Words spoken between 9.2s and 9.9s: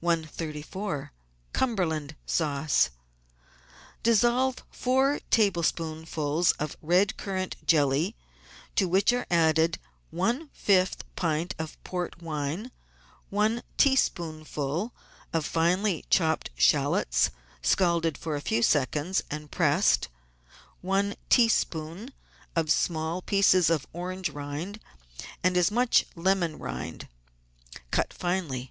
added